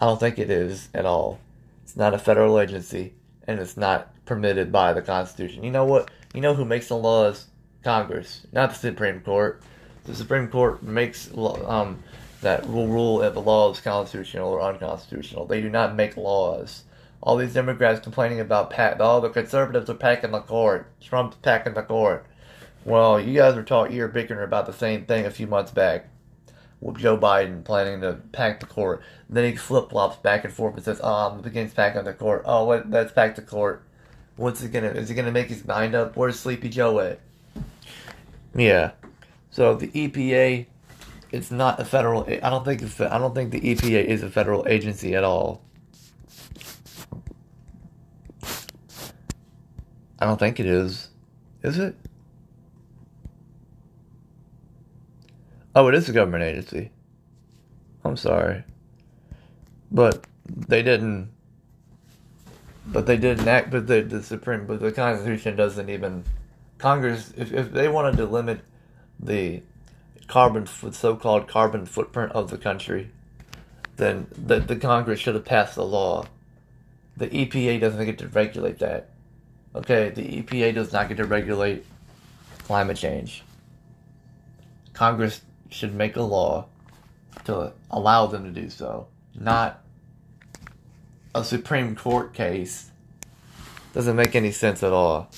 [0.00, 1.40] I don't think it is at all.
[1.82, 3.14] It's not a federal agency,
[3.46, 5.64] and it's not permitted by the Constitution.
[5.64, 6.10] You know what?
[6.34, 7.46] You know who makes the laws?
[7.84, 9.62] Congress, not the Supreme Court
[10.08, 12.02] the Supreme Court makes um,
[12.40, 15.46] that will rule if the law is constitutional or unconstitutional.
[15.46, 16.84] They do not make laws.
[17.20, 20.86] All these Democrats complaining about all the conservatives are packing the court.
[21.00, 22.26] Trump's packing the court.
[22.84, 26.06] Well, you guys were talking, you bickering about the same thing a few months back
[26.80, 29.02] with Joe Biden planning to pack the court.
[29.28, 32.42] Then he flip flops back and forth and says, "Oh, I'm against packing the court.
[32.44, 33.82] Oh, what, let's pack the court.
[34.36, 34.88] What's he gonna?
[34.88, 36.16] Is he gonna make his mind up?
[36.16, 37.20] Where's Sleepy Joe at?"
[38.54, 38.92] Yeah.
[39.50, 40.66] So the EPA,
[41.32, 42.22] it's not a federal.
[42.28, 43.00] I don't think it's.
[43.00, 45.62] I don't think the EPA is a federal agency at all.
[50.18, 51.08] I don't think it is.
[51.62, 51.94] Is it?
[55.74, 56.90] Oh, it is a government agency.
[58.04, 58.64] I'm sorry.
[59.92, 61.30] But they didn't.
[62.86, 63.70] But they didn't act.
[63.70, 64.66] But the, the Supreme.
[64.66, 66.24] But the Constitution doesn't even.
[66.78, 68.60] Congress, if, if they wanted to limit
[69.20, 69.62] the
[70.26, 73.10] carbon so-called carbon footprint of the country,
[73.96, 76.24] then the, the Congress should have passed the law.
[77.16, 79.10] The EPA doesn't get to regulate that.
[79.78, 81.86] Okay, the EPA does not get to regulate
[82.64, 83.44] climate change.
[84.92, 86.66] Congress should make a law
[87.44, 89.06] to allow them to do so,
[89.38, 89.80] not
[91.32, 92.90] a Supreme Court case.
[93.94, 95.30] Doesn't make any sense at all.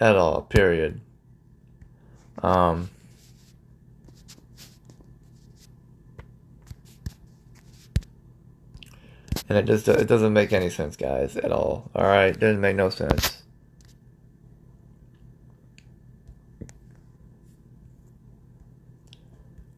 [0.00, 1.02] At all, period.
[2.42, 2.88] Um,
[9.50, 11.90] and it just it doesn't make any sense, guys, at all.
[11.94, 13.29] All right, doesn't make no sense.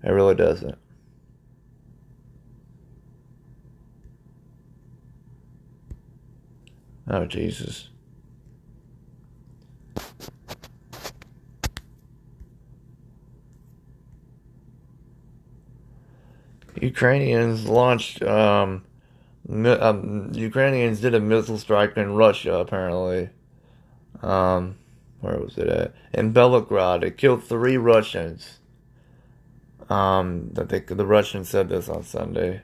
[0.03, 0.79] It really doesn't.
[7.09, 7.89] Oh Jesus.
[16.81, 18.85] Ukrainians launched um,
[19.49, 23.29] um, Ukrainians did a missile strike in Russia apparently.
[24.23, 24.77] Um,
[25.21, 25.95] where was it at?
[26.13, 28.59] In Belgorod, it killed three Russians.
[29.93, 32.63] Um, that they, the Russians said this on Sunday.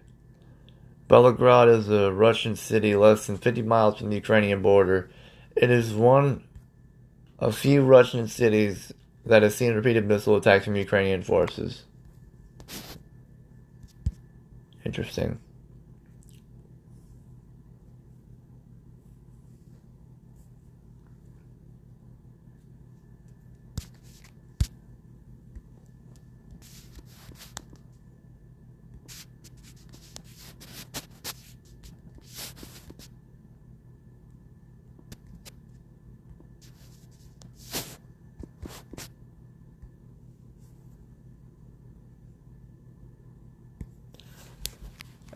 [1.10, 5.10] Belgorod is a Russian city less than 50 miles from the Ukrainian border.
[5.54, 6.44] It is one
[7.38, 8.94] of few Russian cities
[9.26, 11.84] that has seen repeated missile attacks from Ukrainian forces.
[14.86, 15.38] Interesting.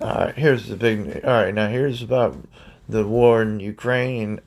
[0.02, 1.24] All right, here's the big.
[1.24, 2.36] All right, now here's about
[2.88, 4.40] the war in Ukraine.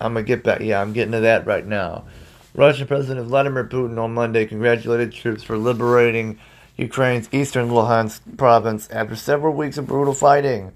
[0.00, 0.60] I'm gonna get back.
[0.60, 2.06] Yeah, I'm getting to that right now.
[2.54, 6.38] Russian President Vladimir Putin on Monday congratulated troops for liberating
[6.76, 10.72] Ukraine's eastern Luhansk province after several weeks of brutal fighting.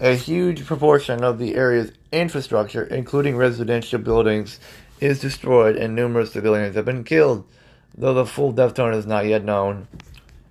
[0.00, 4.60] A huge proportion of the area's infrastructure, including residential buildings,
[5.00, 7.44] is destroyed and numerous civilians have been killed,
[7.96, 9.88] though the full death toll is not yet known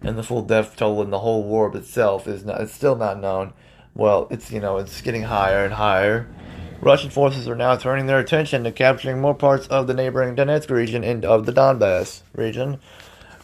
[0.02, 3.20] and the full death toll in the whole war itself is not it's still not
[3.20, 3.54] known.
[3.94, 6.28] Well, it's you know it's getting higher and higher.
[6.82, 10.70] Russian forces are now turning their attention to capturing more parts of the neighboring Donetsk
[10.70, 12.80] region and of the Donbass region,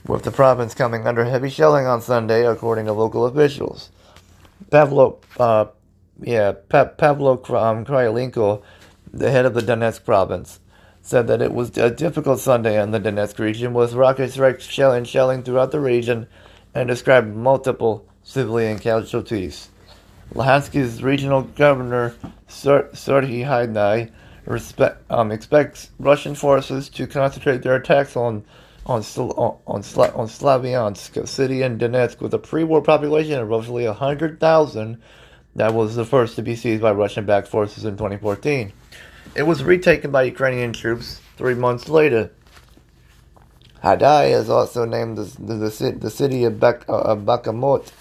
[0.08, 3.90] with the province coming under heavy shelling on Sunday, according to local officials.
[4.72, 5.66] Pavlo, uh,
[6.22, 10.62] yeah, pa- Pavlo um, the head of the Donetsk province,
[11.02, 15.04] said that it was a difficult Sunday in the Donetsk region with rocket strikes shelling,
[15.04, 16.28] shelling throughout the region
[16.76, 19.70] and described multiple civilian casualties.
[20.34, 22.16] Luhansk's regional governor,
[22.48, 24.12] Serhiy Haidai,
[25.10, 28.44] um, expects Russian forces to concentrate their attacks on
[28.86, 29.32] on on,
[29.66, 35.02] on, on Slavyansk city and Donetsk with a pre-war population of roughly 100,000
[35.56, 38.74] that was the first to be seized by Russian-backed forces in 2014.
[39.36, 42.32] It was retaken by Ukrainian troops three months later.
[43.86, 47.92] Haidai is also named the, the, the city of, Bak, uh, of Bakhmut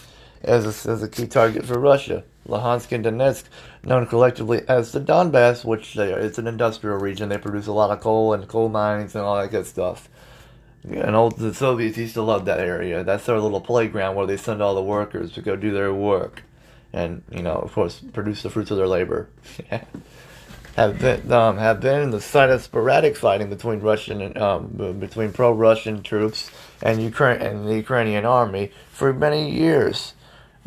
[0.42, 2.25] as a, as a key target for Russia.
[2.49, 3.44] Luhansk and Donetsk,
[3.83, 7.29] known collectively as the Donbass, which they are, it's an industrial region.
[7.29, 10.09] They produce a lot of coal and coal mines and all that good stuff.
[10.85, 13.05] And all the Soviets used to love that area.
[13.05, 16.44] That's their little playground where they send all the workers to go do their work,
[16.94, 19.29] and you know, of course, produce the fruits of their labor.
[20.77, 25.33] have been um, have been the site of sporadic fighting between Russian and um, between
[25.33, 26.51] pro-Russian troops
[26.83, 30.15] and Ukraine and the Ukrainian army for many years.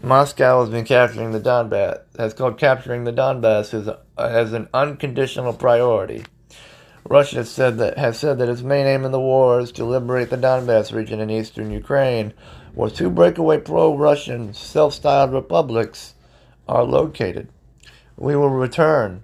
[0.01, 5.53] Moscow has been capturing the Donbass has called capturing the Donbass as, as an unconditional
[5.53, 6.23] priority.
[7.09, 9.83] Russia has said that has said that its main aim in the war is to
[9.83, 12.33] liberate the Donbass region in eastern Ukraine,
[12.73, 16.13] where two breakaway pro-Russian self-styled republics
[16.67, 17.49] are located.
[18.17, 19.23] We will return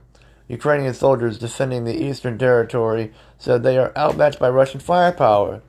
[0.53, 5.61] Ukrainian soldiers defending the eastern territory said they are outmatched by Russian firepower.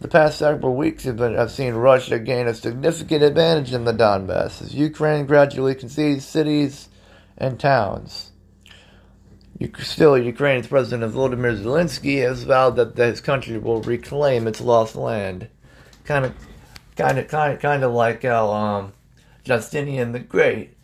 [0.00, 3.94] The past several weeks have, been, have seen Russia gain a significant advantage in the
[3.94, 6.88] Donbass as Ukraine gradually concedes cities
[7.38, 8.32] and towns.
[9.78, 15.48] Still, Ukraine's President Volodymyr Zelensky has vowed that his country will reclaim its lost land.
[16.04, 16.34] Kind of,
[16.94, 18.92] kind of, kind of, kind of like how um,
[19.44, 20.75] Justinian the Great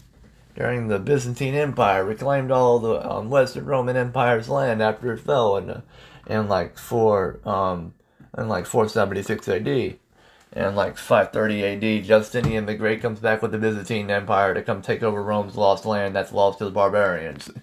[0.57, 5.57] during the Byzantine Empire, reclaimed all the um, Western Roman Empire's land after it fell
[5.57, 5.83] in,
[6.27, 7.95] in like four um,
[8.37, 9.99] in like 476 AD.
[10.55, 11.65] And like 530
[11.99, 15.57] AD, Justinian the Great comes back with the Byzantine Empire to come take over Rome's
[15.57, 17.51] lost land that's lost to the barbarians.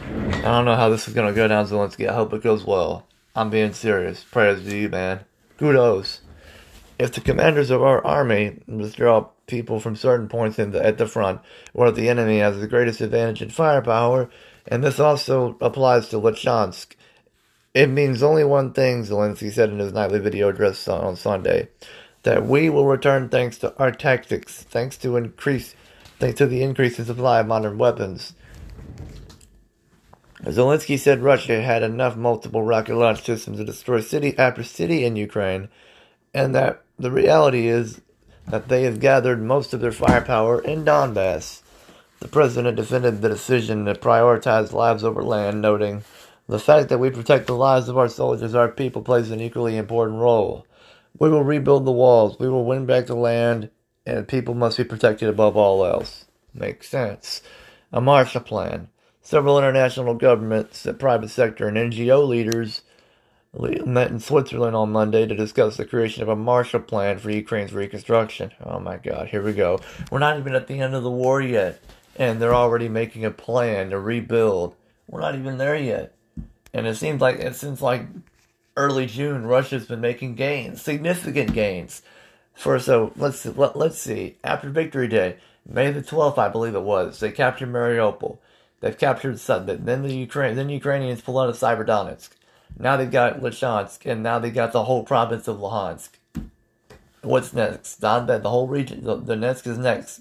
[0.00, 2.08] I don't know how this is gonna go down, Zelensky.
[2.08, 3.06] I hope it goes well.
[3.34, 4.24] I'm being serious.
[4.24, 5.20] Prayers to you, man.
[5.58, 6.20] Kudos.
[6.98, 11.40] If the commanders of our army withdraw people from certain points the, at the front,
[11.72, 14.30] where the enemy has the greatest advantage in firepower,
[14.66, 16.94] and this also applies to Lysychansk.
[17.74, 21.68] It means only one thing, Zelensky said in his nightly video address on Sunday,
[22.22, 25.74] that we will return thanks to our tactics, thanks to increase
[26.18, 28.32] thanks to the increase in supply of modern weapons.
[30.42, 35.16] Zelensky said Russia had enough multiple rocket launch systems to destroy city after city in
[35.16, 35.68] Ukraine,
[36.32, 38.00] and that the reality is
[38.48, 41.62] that they have gathered most of their firepower in Donbass.
[42.20, 46.04] The president defended the decision to prioritize lives over land, noting,
[46.48, 49.76] The fact that we protect the lives of our soldiers, our people, plays an equally
[49.76, 50.66] important role.
[51.18, 53.70] We will rebuild the walls, we will win back the land,
[54.06, 56.26] and people must be protected above all else.
[56.54, 57.42] Makes sense.
[57.92, 58.88] A Marshall Plan.
[59.20, 62.82] Several international governments, the private sector, and NGO leaders
[63.58, 67.72] met in Switzerland on Monday to discuss the creation of a Marshall Plan for Ukraine's
[67.72, 68.52] reconstruction.
[68.62, 69.80] Oh my God, here we go.
[70.10, 71.80] We're not even at the end of the war yet,
[72.16, 74.76] and they're already making a plan to rebuild.
[75.08, 76.14] We're not even there yet,
[76.74, 78.06] and it seems like seems like
[78.76, 82.02] early June, Russia's been making gains, significant gains.
[82.54, 84.36] For so let's let, let's see.
[84.42, 85.36] After Victory Day,
[85.68, 88.38] May the twelfth, I believe it was, they captured Mariupol.
[88.80, 89.84] They've captured Sudden.
[89.84, 92.28] Then the Ukraine, then Ukrainians pull out of Severodonetsk.
[92.78, 96.10] Now they've got Lysychansk, and now they got the whole province of Luhansk.
[97.22, 98.00] What's next?
[98.00, 100.20] Donbass, the whole region, Donetsk is next.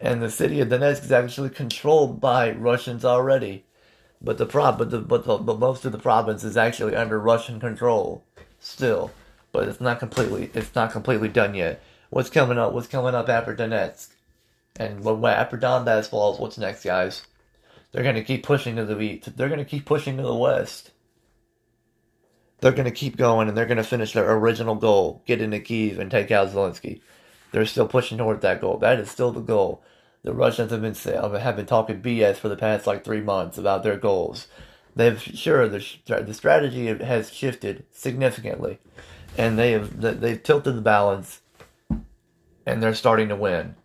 [0.00, 3.64] And the city of Donetsk is actually controlled by Russians already.
[4.20, 7.18] But the prov- but the, but, the, but most of the province is actually under
[7.18, 8.24] Russian control
[8.58, 9.10] still.
[9.52, 11.80] But it's not completely it's not completely done yet.
[12.10, 12.72] What's coming up?
[12.72, 14.08] What's coming up after Donetsk?
[14.76, 17.22] And when, after Donbass falls, what's next, guys?
[17.92, 19.36] They're to keep pushing to the east.
[19.36, 20.90] They're to keep pushing to the west
[22.60, 25.60] they're going to keep going and they're going to finish their original goal, get into
[25.60, 27.00] Kiev and take out Zelensky.
[27.52, 28.78] They're still pushing toward that goal.
[28.78, 29.82] That is still the goal.
[30.22, 33.82] The Russians have been have been talking BS for the past like three months about
[33.82, 34.48] their goals.
[34.96, 38.78] They've sure the the strategy has shifted significantly,
[39.36, 41.42] and they have they've tilted the balance,
[42.64, 43.76] and they're starting to win.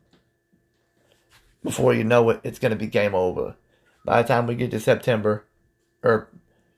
[1.61, 3.55] Before you know it, it's going to be game over.
[4.05, 5.45] By the time we get to September,
[6.01, 6.29] or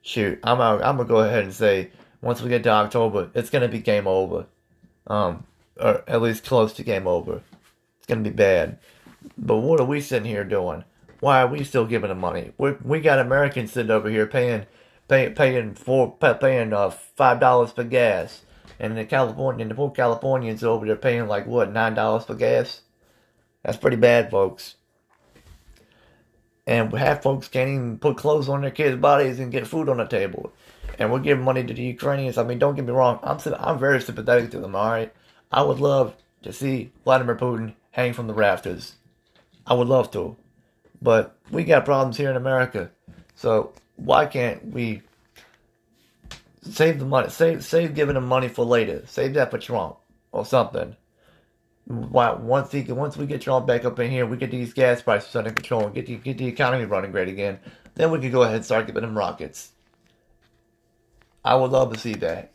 [0.02, 3.68] shoot, I'm I'm gonna go ahead and say once we get to October, it's gonna
[3.68, 4.46] be game over,
[5.06, 5.44] um,
[5.80, 7.42] or at least close to game over.
[7.98, 8.78] It's gonna be bad.
[9.38, 10.84] But what are we sitting here doing?
[11.20, 12.52] Why are we still giving them money?
[12.58, 14.66] We we got Americans sitting over here paying
[15.08, 18.42] paying paying for paying uh five dollars for gas,
[18.78, 22.80] and the California the poor Californians over there paying like what nine dollars for gas.
[23.62, 24.74] That's pretty bad, folks
[26.66, 29.96] and half folks can't even put clothes on their kids' bodies and get food on
[29.96, 30.52] the table.
[30.98, 32.38] And we're giving money to the Ukrainians.
[32.38, 33.18] I mean, don't get me wrong.
[33.22, 34.76] I'm I'm very sympathetic to them.
[34.76, 35.12] All right,
[35.50, 38.94] I would love to see Vladimir Putin hang from the rafters.
[39.66, 40.36] I would love to,
[41.00, 42.90] but we got problems here in America.
[43.34, 45.02] So why can't we
[46.62, 47.30] save the money?
[47.30, 49.04] Save save giving them money for later.
[49.06, 49.96] Save that for Trump
[50.30, 50.96] or something
[51.86, 55.34] once he, once we get y'all back up in here, we get these gas prices
[55.34, 57.58] under control and get the, get the economy running great again,
[57.94, 59.72] then we can go ahead and start giving them rockets.
[61.44, 62.52] I would love to see that.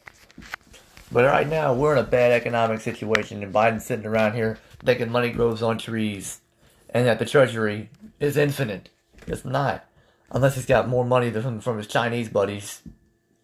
[1.11, 5.11] But right now, we're in a bad economic situation, and Biden's sitting around here thinking
[5.11, 6.41] money grows on trees,
[6.89, 8.89] and that the Treasury is infinite.
[9.25, 9.85] It's not,
[10.31, 12.81] unless he's got more money than from his Chinese buddies,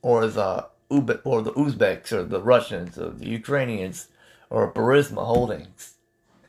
[0.02, 4.08] or his uh, Ube- or the Uzbeks, or the Russians, or the Ukrainians
[4.54, 5.96] or Burisma Holdings.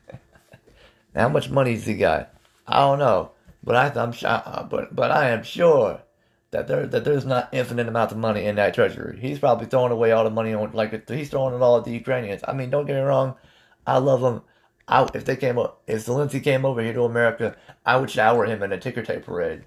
[1.15, 2.31] How much money has he got?
[2.67, 3.31] I don't know,
[3.63, 6.01] but I, am uh, but but I am sure
[6.51, 9.17] that there that there's not infinite amounts of money in that treasury.
[9.19, 11.91] He's probably throwing away all the money on like he's throwing it all at the
[11.91, 12.43] Ukrainians.
[12.47, 13.35] I mean, don't get me wrong,
[13.85, 14.43] I love them.
[14.87, 18.45] I, if they came up, if Zelensky came over here to America, I would shower
[18.45, 19.63] him in a ticker tape parade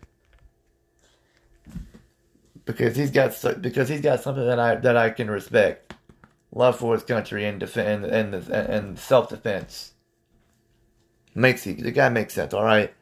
[2.64, 5.94] because he's got because he's got something that I that I can respect
[6.52, 9.92] love for his country and defend and and, self defense.
[11.34, 12.92] Makes he the guy makes sense, all right.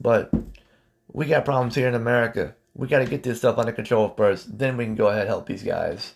[0.00, 0.32] But
[1.12, 2.54] we got problems here in America.
[2.74, 4.58] We got to get this stuff under control first.
[4.58, 6.14] Then we can go ahead and help these guys.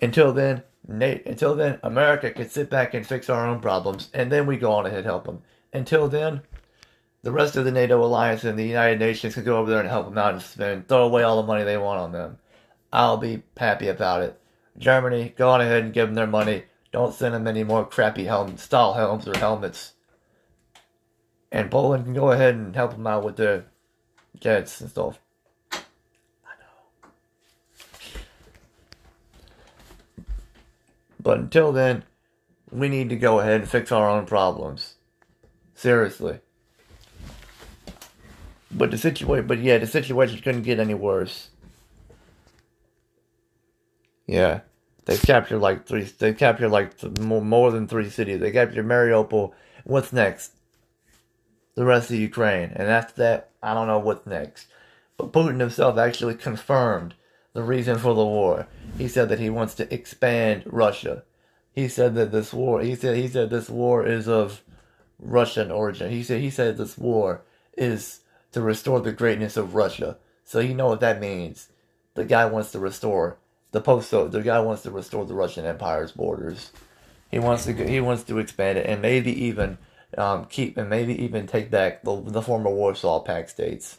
[0.00, 1.26] Until then, Nate.
[1.26, 4.72] Until then, America can sit back and fix our own problems, and then we go
[4.72, 5.42] on ahead and help them.
[5.72, 6.40] Until then,
[7.22, 9.88] the rest of the NATO alliance and the United Nations can go over there and
[9.88, 12.38] help them out and spend, throw away all the money they want on them.
[12.92, 14.39] I'll be happy about it.
[14.80, 16.64] Germany, go on ahead and give them their money.
[16.90, 19.92] Don't send them any more crappy helm style helms or helmets.
[21.52, 23.66] And Poland can go ahead and help them out with their
[24.38, 25.18] jets and stuff.
[25.72, 25.78] I
[26.58, 27.04] know.
[31.22, 32.04] But until then,
[32.70, 34.94] we need to go ahead and fix our own problems.
[35.74, 36.40] Seriously.
[38.70, 41.50] But the situation, but yeah, the situation couldn't get any worse.
[44.26, 44.60] Yeah,
[45.04, 46.02] they've captured like three.
[46.02, 48.40] They've captured like more, more than three cities.
[48.40, 49.52] They captured Mariupol.
[49.84, 50.52] What's next?
[51.74, 52.72] the rest of Ukraine.
[52.74, 54.66] And after that, I don't know what's next.
[55.16, 57.14] But Putin himself actually confirmed
[57.52, 58.66] the reason for the war.
[58.98, 61.24] He said that he wants to expand Russia.
[61.72, 64.62] He said that this war, he said, he said this war is of
[65.18, 66.10] Russian origin.
[66.10, 67.42] He said, he said this war
[67.76, 68.20] is
[68.52, 70.18] to restore the greatness of Russia.
[70.44, 71.68] So you know what that means.
[72.14, 73.38] The guy wants to restore
[73.72, 74.10] the post.
[74.10, 76.70] The guy wants to restore the Russian Empire's borders.
[77.30, 77.72] He wants to.
[77.72, 79.78] He wants to expand it and maybe even
[80.18, 83.98] um, keep and maybe even take back the, the former Warsaw Pact states.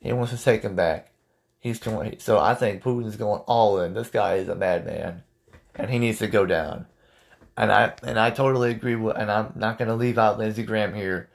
[0.00, 1.12] He wants to take them back.
[1.60, 2.16] He's going.
[2.18, 3.94] So I think Putin's going all in.
[3.94, 5.22] This guy is a madman,
[5.74, 6.86] and he needs to go down.
[7.56, 9.16] And I and I totally agree with.
[9.16, 11.30] And I'm not going to leave out Lindsey Graham here.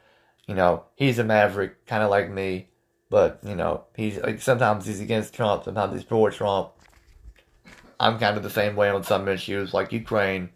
[0.46, 2.68] You know, he's a maverick, kind of like me.
[3.10, 6.70] But you know, he's like sometimes he's against Trump, sometimes he's pro Trump.
[7.98, 10.50] I'm kind of the same way on some issues, like Ukraine,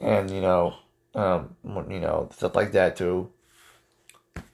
[0.00, 0.74] and you know,
[1.14, 3.30] um, you know, stuff like that too.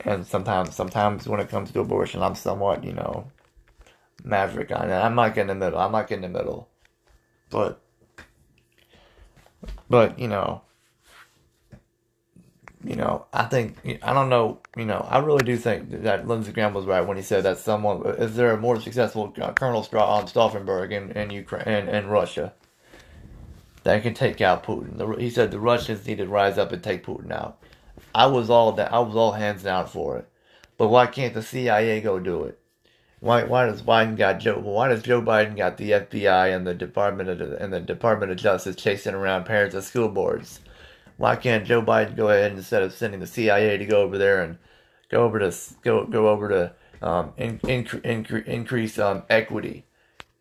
[0.01, 3.31] And sometimes, sometimes when it comes to abortion, I'm somewhat, you know,
[4.25, 4.95] maverick on it.
[4.95, 5.79] I'm like in the middle.
[5.79, 6.69] I'm like in the middle,
[7.51, 7.81] but,
[9.91, 10.63] but you know,
[12.85, 14.59] you know, I think I don't know.
[14.77, 17.59] You know, I really do think that Lindsey Graham was right when he said that
[17.59, 21.95] someone is there a more successful uh, Colonel um, Stauffenberg in, in Ukraine and in,
[21.95, 22.53] in Russia
[23.85, 24.99] that can take out Putin.
[24.99, 27.59] The, he said the Russians need to rise up and take Putin out.
[28.15, 28.93] I was all that.
[28.93, 30.29] I was all hands down for it.
[30.77, 32.59] But why can't the CIA go do it?
[33.21, 34.59] Why why does Biden got Joe?
[34.59, 38.39] Why does Joe Biden got the FBI and the Department of and the Department of
[38.39, 40.59] Justice chasing around parents of school boards?
[41.23, 44.43] Why can't Joe Biden go ahead instead of sending the CIA to go over there
[44.43, 44.59] and
[45.09, 49.85] go over to go go over to um, in, in, in, increase um, equity?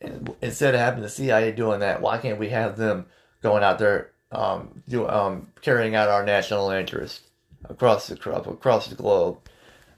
[0.01, 3.05] And instead of having the CIA doing that, why can't we have them
[3.43, 7.27] going out there um, do, um, carrying out our national interest
[7.69, 9.37] across the across the globe?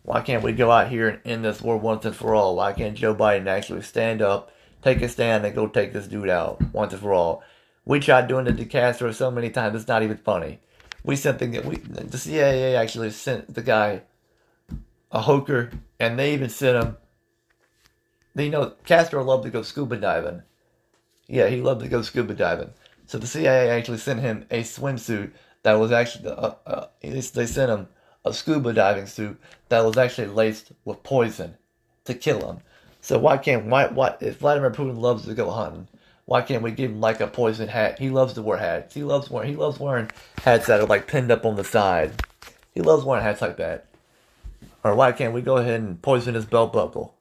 [0.01, 2.57] Why can't we go out here and end this war once and for all?
[2.57, 6.27] Why can't Joe Biden actually stand up, take a stand, and go take this dude
[6.27, 7.41] out once and for all?
[7.85, 10.59] We tried doing it to Castro so many times, it's not even funny.
[11.03, 14.03] We sent the we the CIA actually sent the guy
[15.11, 16.97] a hooker, and they even sent him.
[18.35, 20.41] You know, Castro loved to go scuba diving.
[21.27, 22.71] Yeah, he loved to go scuba diving.
[23.05, 25.31] So the CIA actually sent him a swimsuit
[25.63, 27.87] that was actually uh, uh, they sent him
[28.25, 29.39] a scuba diving suit
[29.69, 31.57] that was actually laced with poison
[32.05, 32.59] to kill him.
[33.01, 35.87] So why can't why why if Vladimir Putin loves to go hunting,
[36.33, 37.99] why can't we give him like a poison hat?
[37.99, 38.95] He loves to wear hats.
[38.95, 40.09] He loves wearing he loves wearing
[40.43, 42.23] hats that are like pinned up on the side.
[42.73, 43.85] He loves wearing hats like that.
[44.83, 47.13] Or why can't we go ahead and poison his belt buckle?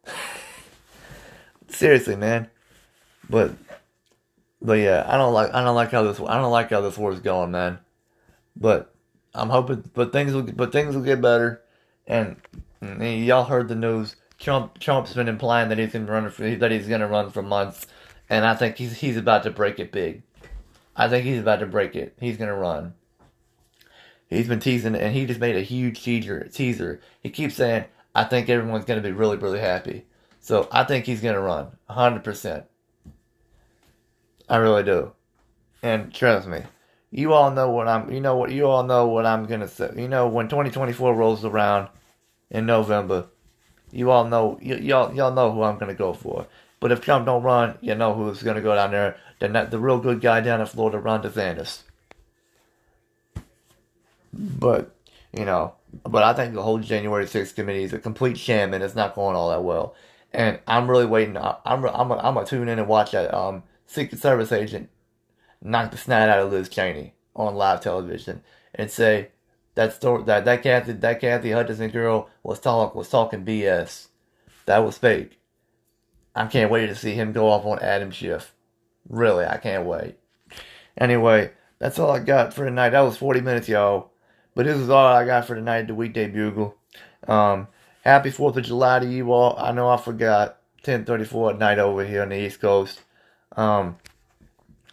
[1.69, 2.49] Seriously, man.
[3.29, 3.53] But
[4.63, 6.97] but yeah, I don't like I don't like how this I don't like how this
[6.97, 7.81] war is going, man.
[8.57, 8.95] But
[9.35, 11.61] I'm hoping but things will but things will get better.
[12.07, 12.37] And,
[12.81, 14.17] and y'all heard the news.
[14.39, 17.87] Trump Trump's been implying that he's gonna run for that he's gonna run for months
[18.33, 20.23] and I think he's he's about to break it big.
[20.97, 22.17] I think he's about to break it.
[22.19, 22.95] He's gonna run.
[24.27, 26.49] He's been teasing, and he just made a huge teaser.
[26.49, 27.03] Teaser.
[27.21, 30.07] He keeps saying, "I think everyone's gonna be really, really happy."
[30.41, 32.65] So I think he's gonna run, hundred percent.
[34.49, 35.13] I really do,
[35.83, 36.63] and trust me,
[37.11, 38.11] you all know what I'm.
[38.11, 39.91] You know what you all know what I'm gonna say.
[39.95, 41.89] You know when 2024 rolls around
[42.51, 43.27] in November,
[43.91, 46.47] you all know y- y'all y'all know who I'm gonna go for.
[46.83, 49.17] But if Trump don't run, you know who's going to go down there.
[49.39, 51.83] That, the real good guy down in Florida, Ron DeSantis.
[54.33, 54.93] But,
[55.33, 58.83] you know, but I think the whole January 6th committee is a complete sham and
[58.83, 59.95] it's not going all that well.
[60.33, 61.37] And I'm really waiting.
[61.37, 64.91] I'm I'm I'm gonna tune in and watch that um Secret Service agent
[65.63, 68.43] knock the snot out of Liz Cheney on live television
[68.75, 69.29] and say
[69.77, 74.09] that story that that Kathy that Kathy Hutchinson girl was talk was talking BS.
[74.65, 75.39] That was fake.
[76.35, 78.55] I can't wait to see him go off on Adam Schiff.
[79.09, 80.17] Really, I can't wait.
[80.97, 82.91] Anyway, that's all I got for tonight.
[82.91, 84.13] That was 40 minutes, y'all.
[84.55, 86.77] But this is all I got for tonight, the Weekday Bugle.
[87.27, 87.69] Um,
[88.03, 89.57] happy 4th of July to you all.
[89.59, 90.59] I know I forgot.
[90.85, 93.03] 1034 at night over here on the East Coast.
[93.57, 93.97] Um,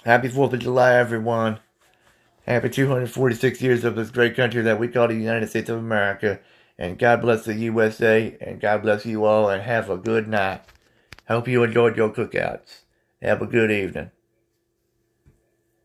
[0.04, 1.60] happy 4th of July, everyone.
[2.46, 6.40] Happy 246 years of this great country that we call the United States of America.
[6.78, 8.38] And God bless the USA.
[8.40, 9.50] And God bless you all.
[9.50, 10.62] And have a good night.
[11.30, 12.86] Hope you enjoyed your cookouts.
[13.22, 14.10] Have a good evening.